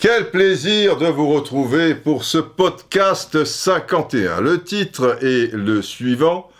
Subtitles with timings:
[0.00, 4.40] Quel plaisir de vous retrouver pour ce podcast 51.
[4.40, 6.50] Le titre est le suivant.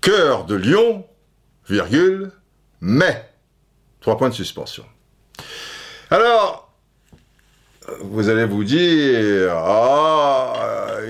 [0.00, 1.06] Cœur de Lion,
[1.68, 2.32] virgule,
[2.80, 3.30] mais.
[4.00, 4.84] Trois points de suspension.
[6.10, 6.61] Alors,
[8.00, 10.54] vous allez vous dire, ah,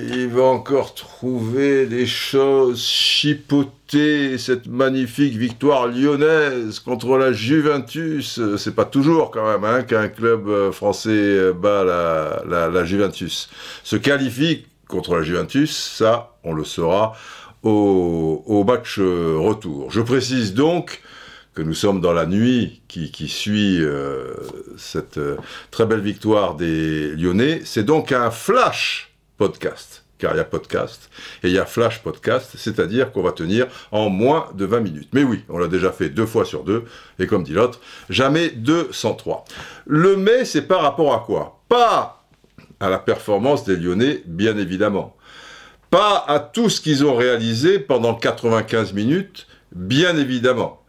[0.02, 8.40] il va encore trouver des choses chipotées, cette magnifique victoire lyonnaise contre la Juventus.
[8.56, 13.48] C'est pas toujours quand même hein, qu'un club français bat la, Juventus.
[13.84, 17.14] Se qualifie contre la Juventus, ça, on le saura
[17.62, 19.90] au, au match retour.
[19.90, 21.00] Je précise donc
[21.54, 24.34] que nous sommes dans la nuit qui, qui suit euh,
[24.78, 25.36] cette euh,
[25.70, 27.60] très belle victoire des Lyonnais.
[27.64, 31.10] C'est donc un flash podcast, car il y a podcast
[31.42, 35.08] et il y a flash podcast, c'est-à-dire qu'on va tenir en moins de 20 minutes.
[35.12, 36.84] Mais oui, on l'a déjà fait deux fois sur deux,
[37.18, 39.44] et comme dit l'autre, jamais 203.
[39.86, 41.60] Le mais, c'est par rapport à quoi?
[41.68, 42.24] Pas
[42.80, 45.16] à la performance des Lyonnais, bien évidemment.
[45.90, 50.81] Pas à tout ce qu'ils ont réalisé pendant 95 minutes, bien évidemment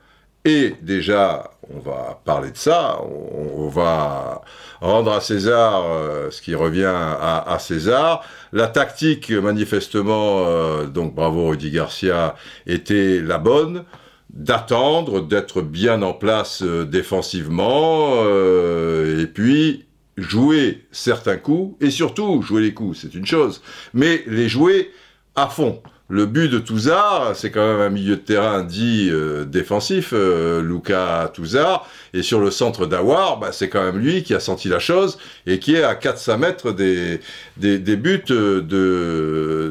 [0.46, 4.42] et déjà, on va parler de ça, on, va
[4.82, 8.24] rendre à César euh, ce qui revient à, César.
[8.52, 12.36] La tactique, manifestement, euh, donc bravo Rudy Garcia,
[12.68, 13.86] était la bonne
[14.34, 19.86] d'attendre, d'être bien en place euh, défensivement, euh, et puis
[20.18, 23.62] jouer certains coups, et surtout jouer les coups, c'est une chose,
[23.94, 24.92] mais les jouer
[25.36, 25.82] à fond.
[26.10, 30.62] Le but de Touzard, c'est quand même un milieu de terrain dit euh, défensif, euh,
[30.62, 34.68] Luca Touzard, et sur le centre d'Awar, bah, c'est quand même lui qui a senti
[34.68, 37.22] la chose et qui est à 400 mètres des,
[37.58, 38.60] des, buts de,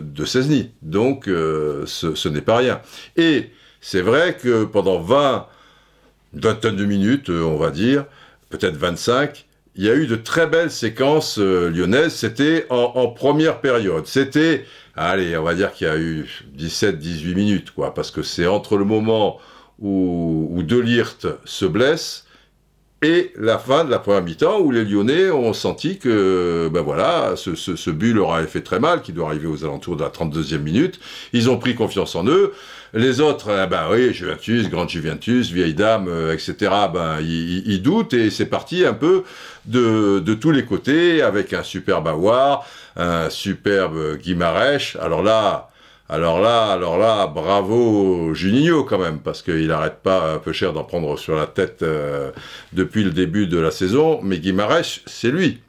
[0.02, 0.70] de Cesny.
[0.80, 2.80] Donc euh, ce, ce n'est pas rien.
[3.16, 3.50] Et
[3.82, 5.46] c'est vrai que pendant 20,
[6.32, 8.06] vingtaine de minutes, on va dire,
[8.48, 12.14] peut-être 25, il y a eu de très belles séquences euh, lyonnaises.
[12.14, 14.06] C'était en, première période.
[14.06, 14.66] C'était,
[14.96, 16.28] allez, on va dire qu'il y a eu
[16.58, 19.38] 17-18 minutes, quoi, parce que c'est entre le moment
[19.78, 22.26] où, où Delirte se blesse
[23.02, 27.34] et la fin de la première mi-temps où les Lyonnais ont senti que, ben voilà,
[27.36, 30.02] ce, ce, ce but leur avait fait très mal, qui doit arriver aux alentours de
[30.02, 31.00] la 32e minute.
[31.32, 32.52] Ils ont pris confiance en eux.
[32.94, 38.12] Les autres, eh ben oui, Juventus, grande Juventus, vieille dame, euh, etc., ben, ils, doutent
[38.12, 39.24] et c'est parti un peu
[39.64, 44.96] de, de, tous les côtés avec un superbe Awar, un superbe Guimarèche.
[44.96, 45.71] Alors là,
[46.12, 50.74] alors là, alors là, bravo Juninho quand même, parce qu'il n'arrête pas un peu cher
[50.74, 52.32] d'en prendre sur la tête euh,
[52.74, 55.60] depuis le début de la saison, mais Guimarães, c'est lui.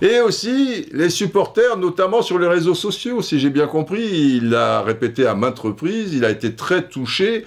[0.00, 4.80] Et aussi les supporters, notamment sur les réseaux sociaux, si j'ai bien compris, il l'a
[4.80, 7.44] répété à maintes reprises, il a été très touché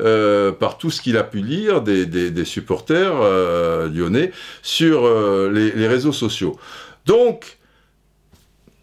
[0.00, 5.08] euh, par tout ce qu'il a pu lire des, supporters euh, lyonnais sur
[5.48, 6.58] les réseaux sociaux.
[7.06, 7.58] Donc,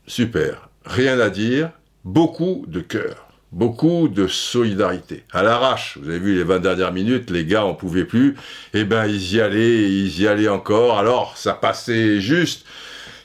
[0.07, 1.71] super, rien à dire,
[2.03, 5.23] beaucoup de cœur, beaucoup de solidarité.
[5.31, 8.35] À l'arrache, vous avez vu les 20 dernières minutes, les gars en pouvaient plus,
[8.73, 12.65] et ben ils y allaient, ils y allaient encore, alors ça passait juste,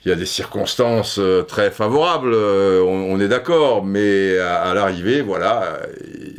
[0.05, 5.21] il y a des circonstances euh, très favorables, euh, on, est d'accord, mais à, l'arrivée,
[5.21, 5.81] voilà,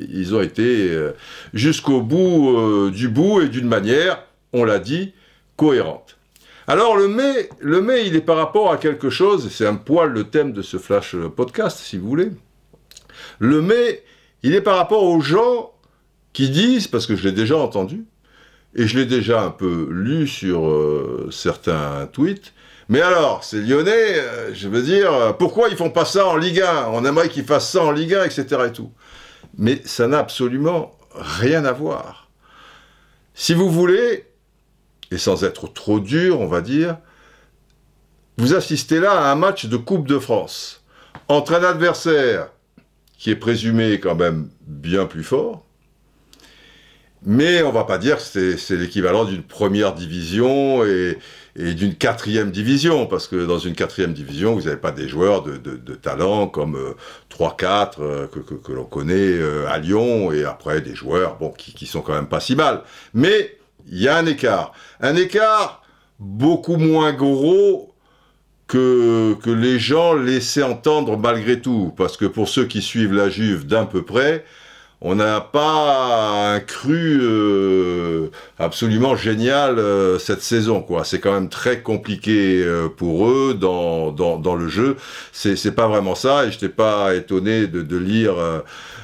[0.10, 1.12] ils ont été euh,
[1.54, 4.24] jusqu'au bout euh, du bout et d'une manière,
[4.54, 5.14] on l'a dit,
[5.56, 6.17] cohérente.
[6.68, 10.10] Alors le mai, le mai, il est par rapport à quelque chose, c'est un poil
[10.10, 12.30] le thème de ce flash podcast, si vous voulez.
[13.40, 14.04] Le mai,
[14.44, 15.72] il est par rapport aux gens
[16.34, 18.06] qui disent, parce que je l'ai déjà entendu,
[18.76, 22.54] et je l'ai déjà un peu lu sur euh, certains tweets,
[22.90, 26.62] mais alors, ces Lyonnais, euh, je veux dire, pourquoi ils font pas ça en Ligue
[26.62, 28.46] 1 On aimerait qu'ils fassent ça en Ligue 1, etc.
[28.68, 28.92] et tout.
[29.58, 32.30] Mais ça n'a absolument rien à voir.
[33.34, 34.26] Si vous voulez,
[35.12, 36.98] et sans être trop dur, on va dire,
[38.38, 40.84] vous assistez là à un match de Coupe de France
[41.28, 42.50] entre un adversaire
[43.18, 45.66] qui est présumé quand même bien plus fort,
[47.26, 51.18] mais on va pas dire que c'est l'équivalent d'une première division et,
[51.56, 55.96] d'une quatrième division, parce que dans une quatrième division, vous n'avez pas des joueurs de,
[55.96, 56.94] talent comme euh,
[57.36, 61.50] 3-4 euh, que, que, que l'on connaît euh, à Lyon, et après des joueurs bon,
[61.50, 62.84] qui, qui sont quand même pas si mal.
[63.16, 63.57] Mais
[63.90, 64.74] il y a un écart.
[65.00, 65.84] Un écart
[66.20, 67.94] beaucoup moins gros
[68.68, 71.94] que, les gens laissaient entendre malgré tout.
[71.96, 74.46] Parce que pour ceux qui suivent la Juve d'un peu près,
[75.02, 80.82] on n'a pas un cru euh, absolument génial euh, cette saison.
[80.82, 81.04] quoi.
[81.04, 84.98] C'est quand même très compliqué euh, pour eux dans, dans, le jeu.
[85.32, 88.36] C'est pas vraiment ça, et je n'étais pas étonné de, lire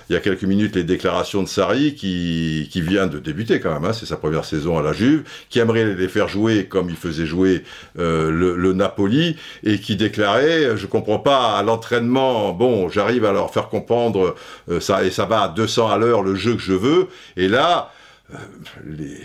[0.09, 3.73] il y a quelques minutes les déclarations de Sarri, qui, qui vient de débuter quand
[3.73, 6.89] même, hein, c'est sa première saison à la Juve, qui aimerait les faire jouer comme
[6.89, 7.63] il faisait jouer
[7.95, 13.51] le, le, Napoli, et qui déclarait, je comprends pas, à l'entraînement, bon, j'arrive à leur
[13.53, 14.35] faire comprendre,
[14.79, 17.07] ça, et ça va à 200 à l'heure le jeu que je veux,
[17.38, 17.91] et là,
[18.33, 18.38] euh,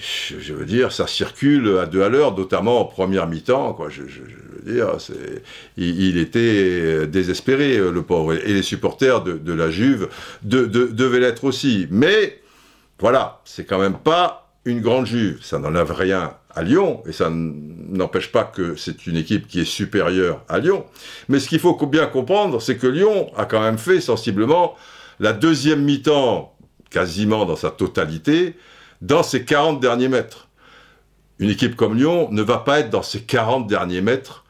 [0.01, 3.73] je veux dire, ça circule à deux à l'heure, notamment en première mi-temps.
[3.73, 3.89] Quoi.
[3.91, 4.97] Je, veux dire,
[5.77, 8.35] il, était désespéré, euh, le pauvre.
[8.35, 10.09] Et les supporters de, la Juve
[10.43, 11.87] devaient l'être aussi.
[11.91, 12.41] Mais
[12.99, 15.39] voilà, c'est quand même pas une grande Juve.
[15.43, 19.65] Ça n'enlève rien à Lyon, et ça n'empêche pas que c'est une équipe qui est
[19.65, 20.85] supérieure à Lyon.
[21.29, 24.75] Mais ce qu'il faut bien comprendre, c'est que Lyon a quand même fait sensiblement
[25.21, 26.55] la deuxième mi-temps,
[26.91, 28.57] quasiment dans sa totalité,
[29.03, 30.49] dans ces 40 derniers mètres.
[31.39, 34.45] Une équipe comme Lyon ne va pas être dans ces 40 derniers mètres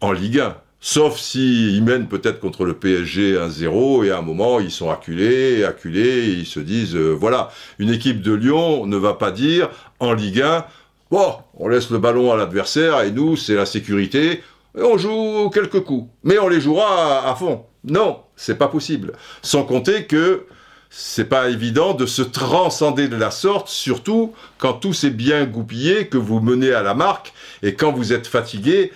[0.00, 0.56] en Ligue 1.
[0.80, 5.64] Sauf s'ils mènent peut-être contre le PSG 1-0 et à un moment ils sont acculés,
[5.64, 10.12] acculés ils se disent euh, voilà, une équipe de Lyon ne va pas dire en
[10.12, 10.64] Ligue 1
[11.10, 14.42] bon, on laisse le ballon à l'adversaire et nous c'est la sécurité,
[14.76, 17.64] et on joue quelques coups, mais on les jouera à fond.
[17.86, 19.12] Non, c'est pas possible.
[19.42, 20.46] Sans compter que
[20.90, 26.08] c'est pas évident de se transcender de la sorte, surtout quand tout s'est bien goupillé,
[26.08, 28.92] que vous menez à la marque, et quand vous êtes fatigué,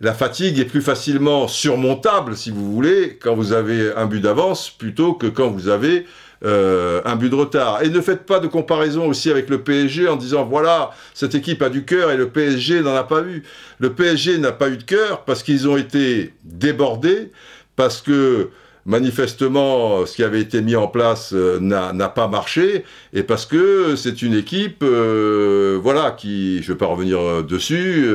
[0.00, 4.70] la fatigue est plus facilement surmontable, si vous voulez, quand vous avez un but d'avance,
[4.70, 6.06] plutôt que quand vous avez
[6.42, 7.82] euh, un but de retard.
[7.82, 11.60] Et ne faites pas de comparaison aussi avec le PSG en disant, voilà, cette équipe
[11.60, 13.42] a du cœur et le PSG n'en a pas eu.
[13.78, 17.30] Le PSG n'a pas eu de cœur parce qu'ils ont été débordés,
[17.80, 18.50] parce que
[18.84, 22.84] manifestement, ce qui avait été mis en place euh, n'a pas marché,
[23.14, 27.42] et parce que c'est une équipe, euh, voilà, qui, je ne vais pas revenir euh,
[27.42, 28.06] dessus,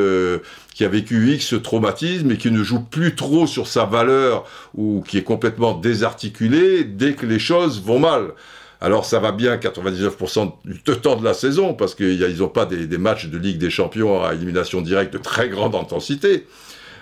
[0.75, 4.45] qui a vécu X traumatisme et qui ne joue plus trop sur sa valeur
[4.75, 8.33] ou qui est complètement désarticulée dès que les choses vont mal.
[8.81, 12.85] Alors ça va bien 99% du temps de la saison parce qu'ils n'ont pas des,
[12.85, 16.45] des, matchs de Ligue des Champions à élimination directe de très grande intensité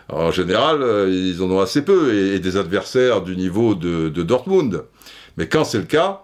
[0.10, 4.84] en général, euh, ils en ont assez peu, et, des adversaires du niveau de, Dortmund.
[5.38, 6.24] Mais quand c'est le cas,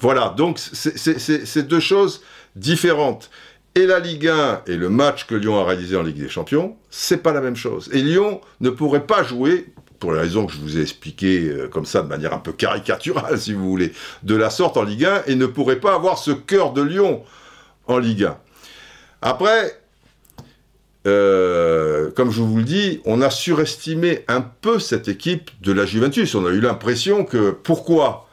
[0.00, 2.22] voilà, donc c'est deux choses
[2.54, 3.30] différentes.
[3.74, 6.76] Et la Ligue 1 et le match que Lyon a réalisé en Ligue des Champions,
[6.90, 7.90] c'est pas la même chose.
[7.92, 9.66] Et Lyon ne pourrait pas jouer,
[9.98, 12.52] pour les raisons que je vous ai expliquées euh, comme ça, de manière un peu
[12.52, 16.18] caricaturale, si vous voulez, de la sorte en Ligue 1, et ne pourrait pas avoir
[16.18, 17.22] ce cœur de Lyon
[17.86, 18.36] en Ligue 1.
[19.22, 19.77] Après,
[21.08, 25.86] euh, comme je vous le dis, on a surestimé un peu cette équipe de la
[25.86, 26.34] Juventus.
[26.34, 28.28] On a eu l'impression que pourquoi?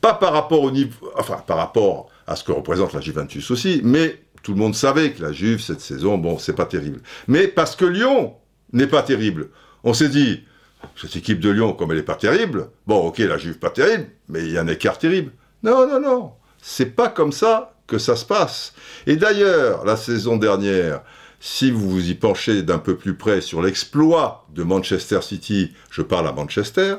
[0.00, 3.80] Pas par rapport au niveau, enfin par rapport à ce que représente la Juventus aussi,
[3.84, 7.00] mais tout le monde savait que la Juve cette saison, bon, c'est pas terrible.
[7.26, 8.34] Mais parce que Lyon
[8.72, 9.48] n'est pas terrible,
[9.82, 10.44] on s'est dit
[11.00, 14.08] cette équipe de Lyon, comme elle n'est pas terrible, bon, ok, la Juve pas terrible,
[14.28, 15.32] mais il y a un écart terrible.
[15.62, 18.74] Non, non, non, c'est pas comme ça que ça se passe.
[19.06, 21.02] Et d'ailleurs, la saison dernière,
[21.46, 26.00] si vous vous y penchez d'un peu plus près sur l'exploit de Manchester City, je
[26.00, 26.96] parle à Manchester,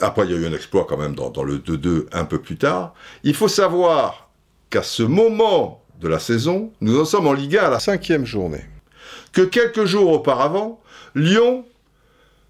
[0.00, 2.56] après il y a eu un exploit quand même dans, le 2-2 un peu plus
[2.56, 4.30] tard, il faut savoir
[4.70, 8.26] qu'à ce moment de la saison, nous en sommes en Ligue 1 à la cinquième
[8.26, 8.64] journée.
[9.32, 10.80] Que quelques jours auparavant,
[11.14, 11.64] Lyon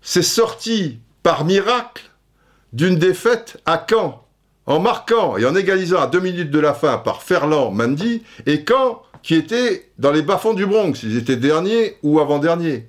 [0.00, 2.11] s'est sorti par miracle
[2.73, 4.26] d'une défaite à Caen,
[4.64, 8.64] en marquant et en égalisant à deux minutes de la fin par Ferland Mendy, et
[8.66, 11.02] Caen qui étaient dans les bas-fonds du Bronx.
[11.02, 12.87] Ils étaient derniers ou avant-derniers.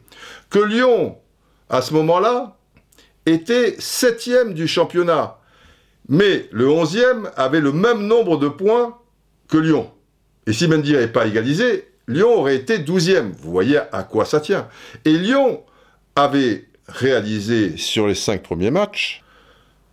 [0.52, 1.18] Que Lyon,
[1.68, 2.56] à ce moment-là,
[3.26, 5.40] était septième du championnat.
[6.08, 9.00] Mais le onzième avait le même nombre de points
[9.48, 9.90] que Lyon.
[10.46, 13.32] Et si Mendy n'avait pas égalisé, Lyon aurait été douzième.
[13.42, 14.68] Vous voyez à quoi ça tient.
[15.06, 15.64] Et Lyon
[16.16, 19.24] avait réalisé sur les cinq premiers matchs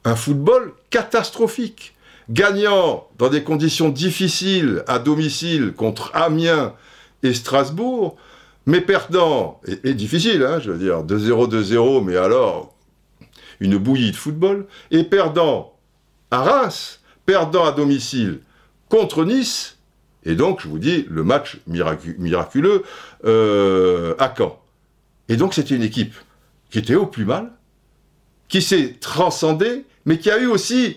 [0.05, 1.94] un football catastrophique
[2.31, 6.75] gagnant dans des conditions difficiles à domicile contre Amiens
[7.23, 8.17] et Strasbourg,
[8.67, 12.75] mais perdant, et, difficile, hein, je veux dire, 2-0, 2-0, mais alors,
[13.61, 15.75] une bouillie de football, et perdant
[16.31, 18.41] à Reims, perdant à domicile
[18.89, 19.75] contre Nice,
[20.25, 22.83] et donc, je vous dis, le match miraculeux
[23.25, 24.59] euh, à Caen.
[25.29, 26.15] Et donc, c'était une équipe
[26.71, 27.53] qui était au plus mal,
[28.49, 30.97] qui s'est transcendée, mais qui a eu aussi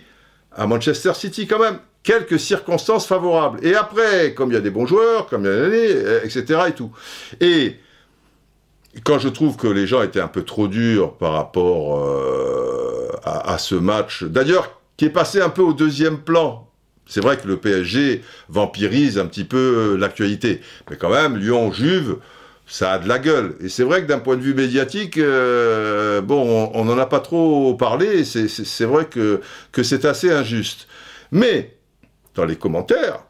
[0.58, 3.60] à Manchester City quand même quelques circonstances favorables.
[3.66, 6.62] Et après, comme il y a des bons joueurs, comme il y a etc.
[6.70, 6.92] et tout.
[7.40, 7.76] Et
[9.04, 13.58] quand je trouve que les gens étaient un peu trop durs par rapport euh, à,
[13.58, 16.68] ce match, d'ailleurs, qui est passé un peu au deuxième plan
[17.06, 20.62] C'est vrai que le PSG vampirise un petit peu l'actualité.
[20.90, 22.18] Mais quand même, Lyon-Juve,
[22.68, 23.56] ça a de la gueule.
[23.62, 27.22] Et c'est vrai que d'un point de vue médiatique, euh, bon, on n'en a pas
[27.22, 30.88] trop parlé, c'est vrai que, que c'est assez injuste.
[31.32, 31.78] Mais,
[32.36, 33.24] dans les commentaires,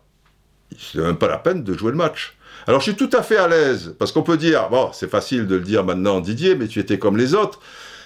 [0.78, 2.36] c'est même pas la peine de jouer le match.
[2.66, 5.48] Alors je suis tout à fait à l'aise, parce qu'on peut dire, bon, c'est facile
[5.48, 7.62] de le dire maintenant, Didier, mais tu étais comme les autres.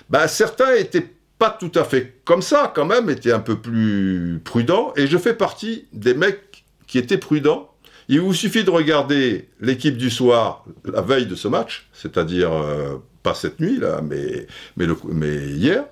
[0.10, 1.10] Ben, certains étaient
[1.40, 5.18] pas tout à fait comme ça, quand même, étaient un peu plus prudents, et je
[5.18, 7.71] fais partie des mecs qui étaient prudents,
[8.12, 12.98] il vous suffit de regarder l'équipe du soir la veille de ce match, c'est-à-dire euh,
[13.24, 15.86] pas cette nuit là, mais, mais, hier.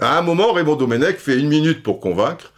[0.00, 2.52] À un moment, Raymond Domenech fait une minute pour convaincre,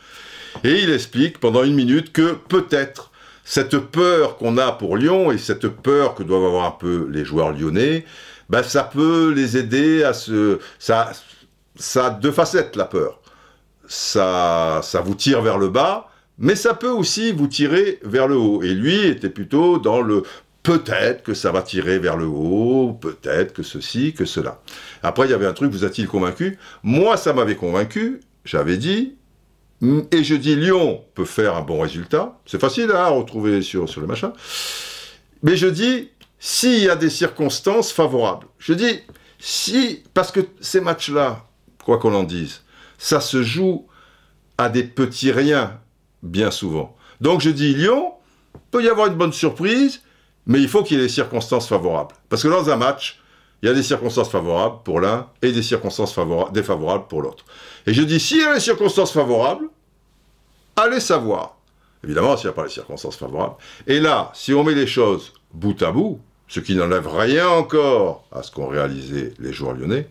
[0.64, 3.10] et il explique pendant une minute que peut-être
[3.44, 7.26] cette peur qu'on a pour Lyon et cette peur que doivent avoir un peu les
[7.26, 8.06] joueurs lyonnais,
[8.48, 10.58] ben ça peut les aider à se...
[10.78, 11.12] Ça,
[11.76, 13.20] ça a deux facettes, la peur.
[13.86, 16.10] Ça, ça vous tire vers le bas,
[16.40, 18.62] mais ça peut aussi vous tirer vers le haut.
[18.62, 20.24] Et lui était plutôt dans le
[20.62, 24.60] peut-être que ça va tirer vers le haut, peut-être que ceci, que cela.
[25.02, 26.58] Après, il y avait un truc, vous a-t-il convaincu?
[26.82, 29.16] Moi, ça m'avait convaincu, j'avais dit,
[29.82, 33.88] et je dis Lyon peut faire un bon résultat, c'est facile hein, à retrouver sur,
[33.88, 34.32] sur le machin,
[35.42, 39.00] mais je dis, s'il y a des circonstances favorables, je dis,
[39.38, 41.46] si, parce que ces matchs-là,
[41.84, 42.62] quoi qu'on en dise,
[42.98, 43.86] ça se joue
[44.58, 45.80] à des petits riens,
[46.22, 46.96] bien souvent.
[47.20, 48.12] Donc je dis Lyon,
[48.70, 50.02] peut y avoir une bonne surprise,
[50.46, 52.14] mais il faut qu'il y ait des circonstances favorables.
[52.28, 53.20] Parce que dans un match,
[53.62, 56.18] il y a des circonstances favorables pour l'un et des circonstances
[56.52, 57.44] défavorables pour l'autre.
[57.86, 59.68] Et je dis, s'il y a des circonstances favorables,
[60.76, 61.56] allez savoir.
[62.02, 63.56] Évidemment, s'il n'y a pas les circonstances favorables.
[63.86, 68.24] Et là, si on met les choses bout à bout, ce qui n'enlève rien encore
[68.32, 70.08] à ce qu'ont réalisé les joueurs lyonnais,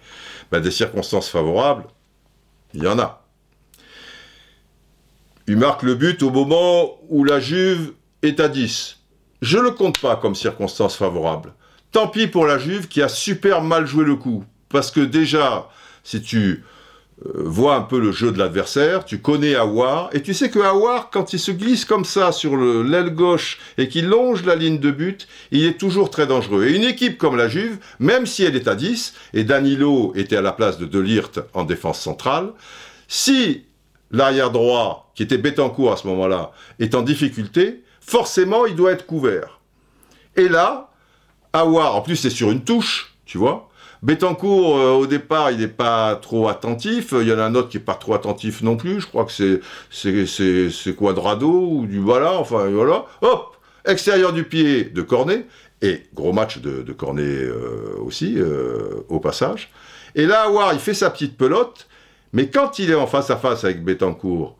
[0.51, 1.85] ben des circonstances favorables,
[2.73, 3.25] il y en a.
[5.49, 8.97] Il marque le but au moment où la Juve est à 10.
[9.41, 11.53] Je ne le compte pas comme circonstance favorable.
[11.91, 14.43] Tant pis pour la Juve qui a super mal joué le coup.
[14.69, 15.67] Parce que déjà,
[16.03, 16.63] si tu
[17.25, 20.59] euh, vois un peu le jeu de l'adversaire, tu connais Awar, et tu sais que
[20.59, 24.77] Awar, quand il se glisse comme ça sur l'aile gauche et qu'il longe la ligne
[24.77, 26.67] de but, il est toujours très dangereux.
[26.67, 30.37] Et une équipe comme la Juve, même si elle est à 10, et Danilo était
[30.37, 32.51] à la place de Delirte en défense centrale,
[33.07, 33.63] si
[34.11, 39.05] l'arrière droit, qui était Bétancourt à ce moment-là, est en difficulté, forcément il doit être
[39.05, 39.59] couvert.
[40.35, 40.91] Et là,
[41.53, 43.69] Awar, en plus c'est sur une touche, tu vois.
[44.01, 47.13] Bétancourt, euh, au départ, il n'est pas trop attentif.
[47.19, 49.01] Il y en a un autre qui n'est pas trop attentif non plus.
[49.01, 49.59] Je crois que c'est,
[49.91, 52.33] c'est, Quadrado ou du voilà.
[52.33, 53.05] Enfin, voilà.
[53.21, 55.45] Hop Extérieur du pied de Cornet.
[55.81, 59.69] Et gros match de, Cornet euh, aussi, euh, au passage.
[60.15, 61.87] Et là, Awar, il fait sa petite pelote.
[62.33, 64.57] Mais quand il est en face à face avec Bétancourt,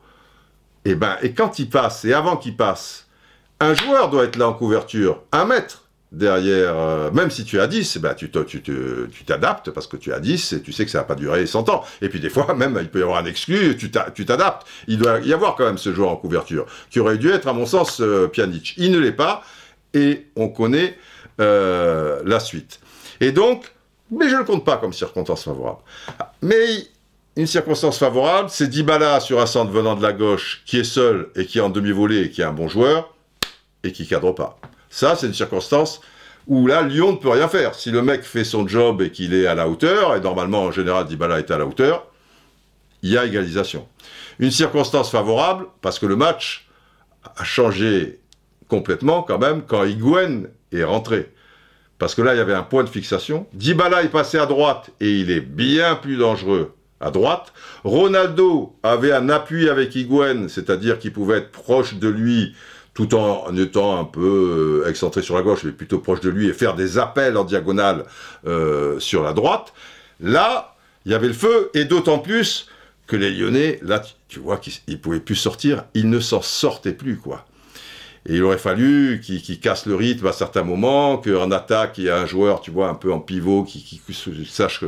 [0.86, 3.08] et, eh ben, et quand il passe, et avant qu'il passe,
[3.60, 7.68] un joueur doit être là en couverture, un mètre derrière, euh, même si tu à
[7.68, 8.32] 10, ben, tu
[9.26, 11.70] t'adaptes parce que tu à 10 et tu sais que ça va pas durer 100
[11.70, 11.84] ans.
[12.02, 14.66] Et puis des fois, même, il peut y avoir un exclu, tu t'adaptes.
[14.88, 17.54] Il doit y avoir quand même ce joueur en couverture, qui aurait dû être, à
[17.54, 18.74] mon sens, euh, Pjanic.
[18.78, 19.44] Il ne l'est pas,
[19.94, 20.98] et on connaît
[21.40, 22.80] euh, la suite.
[23.20, 23.72] Et donc,
[24.12, 25.82] mais je ne compte pas comme circonstance favorable.
[26.42, 26.66] Mais
[27.36, 31.30] une circonstance favorable, c'est Dybala sur un centre venant de la gauche, qui est seul
[31.36, 33.14] et qui est en demi-volée et qui est un bon joueur,
[33.84, 34.60] et qui cadre pas.
[34.90, 36.02] Ça, c'est une circonstance
[36.48, 37.76] où là, Lyon ne peut rien faire.
[37.76, 40.72] Si le mec fait son job et qu'il est à la hauteur, et normalement, en
[40.72, 42.08] général, Dybala est à la hauteur,
[43.04, 43.88] il y a égalisation.
[44.40, 46.68] Une circonstance favorable, parce que le match
[47.38, 48.20] a changé
[48.68, 51.32] complètement quand même quand Higuain est rentré.
[52.00, 53.46] Parce que là, il y avait un point de fixation.
[53.54, 57.54] Dybala est passé à droite et il est bien plus dangereux à droite.
[57.84, 62.54] Ronaldo avait un appui avec Higuain, c'est-à-dire qu'il pouvait être proche de lui
[62.94, 66.50] tout en étant un peu euh, excentré sur la gauche, mais plutôt proche de lui,
[66.50, 68.04] et faire des appels en diagonale
[68.46, 69.74] euh, sur la droite.
[70.20, 70.76] Là,
[71.06, 72.68] il y avait le feu, et d'autant plus
[73.08, 76.92] que les Lyonnais, là, tu vois qu'ils ne pouvaient plus sortir, ils ne s'en sortaient
[76.92, 77.46] plus, quoi.
[78.32, 82.18] Il aurait fallu qu'il casse le rythme à certains moments, qu'en attaque, il y a
[82.20, 84.00] un joueur, tu vois, un peu en pivot, qui,
[84.48, 84.84] sache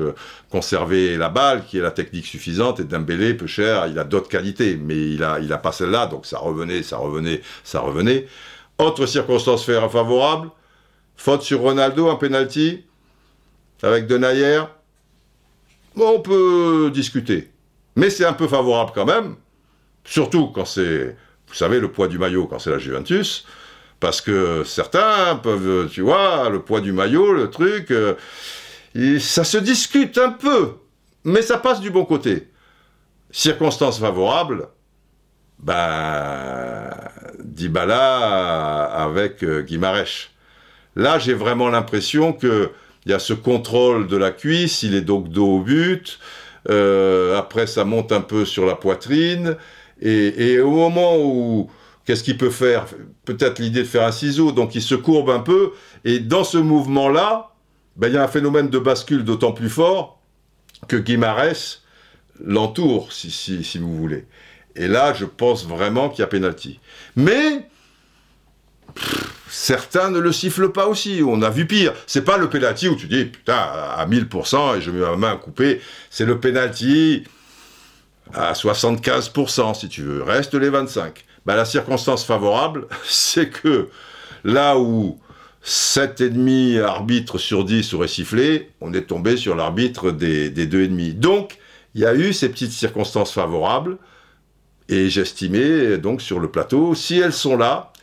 [0.52, 2.80] conserver la balle, qui ait la technique suffisante.
[2.80, 6.28] Et Dembélé, peu cher, il a d'autres qualités, mais il a, il pas celle-là, donc
[6.28, 8.28] ça revenait, ça revenait, ça revenait.
[8.78, 10.52] Autre circonstance favorable,
[11.16, 12.84] faute sur Ronaldo, un penalty,
[13.82, 14.62] avec Denayer.
[15.96, 17.50] Bon, on peut discuter.
[17.96, 19.36] Mais c'est un peu favorable quand même,
[20.06, 21.16] surtout quand c'est
[21.52, 23.46] vous savez, le poids du maillot quand c'est la Juventus,
[24.00, 28.16] parce que certains peuvent, tu vois, le poids du maillot, le truc, euh,
[29.20, 30.76] ça se discute un peu,
[31.26, 32.48] mais ça passe du bon côté.
[33.32, 34.70] Circonstances favorables,
[35.60, 36.90] ben,
[37.44, 40.32] Dybala avec euh, Guimarèche.
[40.96, 42.70] Là, j'ai vraiment l'impression qu'il
[43.06, 46.18] y a ce contrôle de la cuisse, il est donc dos au but,
[46.70, 49.58] euh, après ça monte un peu sur la poitrine,
[50.02, 51.70] et, au moment où,
[52.06, 52.86] qu'est-ce qu'il peut faire?
[53.26, 55.72] Peut-être l'idée de faire un ciseau, donc il se courbe un peu,
[56.04, 57.52] et dans ce mouvement-là,
[57.96, 60.20] ben, il y a un phénomène de bascule d'autant plus fort
[60.88, 61.84] que Guimarès
[62.44, 64.26] l'entoure, si, si, si vous voulez.
[64.76, 66.80] Et là, je pense vraiment qu'il y a pénalty.
[67.16, 67.68] Mais
[69.50, 71.22] certains ne le sifflent pas aussi.
[71.26, 71.94] On a vu pire.
[72.08, 75.38] C'est pas le penalty où tu dis putain à 1000% et je mets ma main
[75.38, 75.82] coupée.
[76.10, 77.24] C'est le penalty
[78.34, 80.24] à 75% si tu veux.
[80.24, 81.24] Reste les 25.
[81.46, 83.90] Bah, la circonstance favorable, c'est que
[84.44, 85.20] là où
[85.66, 91.20] 7,5 arbitres sur 10 auraient sifflé, on est tombé sur l'arbitre des, des 2,5.
[91.20, 91.58] Donc,
[91.94, 93.98] il y a eu ces petites circonstances favorables.
[94.90, 97.94] Et j'estimais donc sur le plateau, si elles sont là,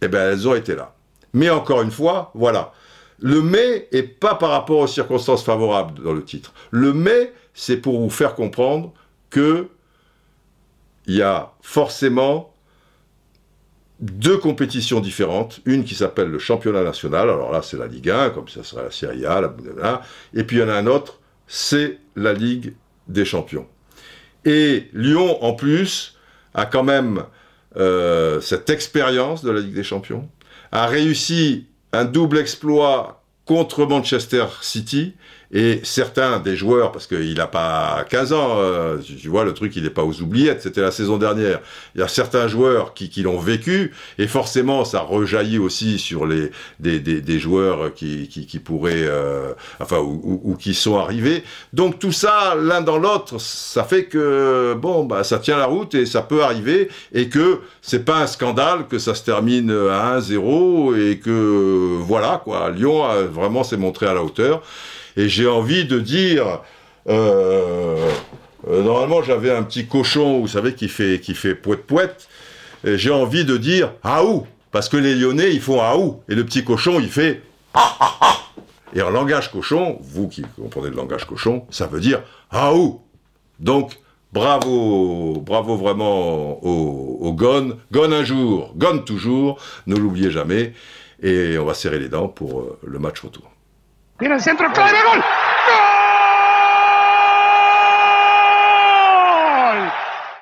[0.00, 0.94] eh bien elles ont été là.
[1.32, 2.72] Mais encore une fois, voilà.
[3.20, 6.52] Le mais est pas par rapport aux circonstances favorables dans le titre.
[6.72, 8.92] Le mais, c'est pour vous faire comprendre
[9.32, 9.68] que
[11.06, 12.54] il y a forcément
[13.98, 18.30] deux compétitions différentes, une qui s'appelle le championnat national, alors là c'est la Ligue 1,
[18.30, 20.02] comme ça sera la Serie A, la Bundesliga,
[20.34, 22.74] et puis il y en a un autre, c'est la Ligue
[23.08, 23.66] des champions.
[24.44, 26.18] Et Lyon, en plus,
[26.54, 27.24] a quand même
[27.76, 30.28] euh, cette expérience de la Ligue des Champions,
[30.72, 35.14] a réussi un double exploit contre Manchester City
[35.52, 39.76] et certains des joueurs, parce qu'il n'a pas 15 ans, euh, tu vois, le truc,
[39.76, 41.60] il n'est pas aux oubliettes, c'était la saison dernière.
[41.94, 46.24] Il y a certains joueurs qui, qui l'ont vécu, et forcément, ça rejaillit aussi sur
[46.24, 50.96] les des, des, des joueurs qui, qui, qui pourraient, euh, enfin, ou, ou, qui sont
[50.96, 51.44] arrivés.
[51.74, 55.94] Donc tout ça, l'un dans l'autre, ça fait que, bon, bah, ça tient la route
[55.94, 60.18] et ça peut arriver, et que c'est pas un scandale que ça se termine à
[60.18, 64.62] 1-0, et que, voilà, quoi, Lyon a vraiment s'est montré à la hauteur.
[65.16, 66.60] Et j'ai envie de dire,
[67.08, 68.10] euh,
[68.68, 72.28] euh, normalement j'avais un petit cochon, vous savez, qui fait, qui fait poète
[72.84, 76.64] j'ai envie de dire aou, parce que les Lyonnais ils font aou, et le petit
[76.64, 77.42] cochon il fait
[77.74, 78.38] ah, ah, ah.
[78.94, 83.00] Et en langage cochon, vous qui comprenez le langage cochon, ça veut dire aou.
[83.60, 83.98] Donc
[84.32, 87.76] bravo, bravo vraiment au, au Gone.
[87.90, 90.74] Gone un jour, Gone toujours, ne l'oubliez jamais.
[91.22, 93.51] Et on va serrer les dents pour euh, le match retour.
[94.22, 95.24] Viene el centro, clave, gol.